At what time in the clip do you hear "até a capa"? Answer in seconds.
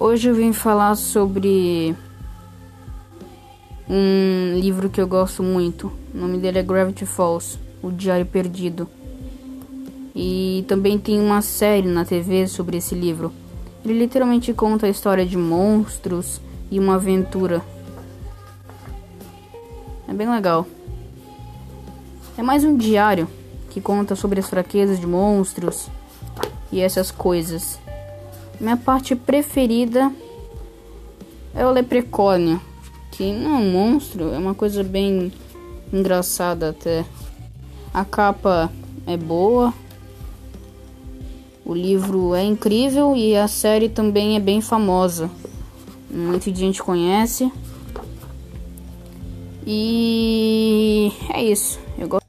36.70-38.70